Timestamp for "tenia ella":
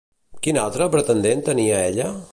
1.51-2.13